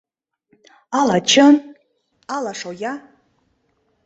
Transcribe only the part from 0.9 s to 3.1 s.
Ала чын, ала шоя.